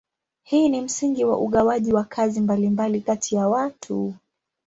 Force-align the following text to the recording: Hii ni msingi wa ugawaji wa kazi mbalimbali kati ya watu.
Hii 0.43 0.69
ni 0.69 0.81
msingi 0.81 1.25
wa 1.25 1.37
ugawaji 1.37 1.93
wa 1.93 2.03
kazi 2.03 2.41
mbalimbali 2.41 3.01
kati 3.01 3.35
ya 3.35 3.47
watu. 3.47 4.15